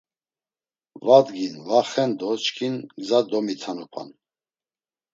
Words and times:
Va 1.09 1.17
dgin 1.27 1.55
va 1.69 1.79
xen 1.91 2.11
do 2.19 2.29
çkin 2.45 2.75
gza 3.05 3.19
gomitanupan. 3.29 4.09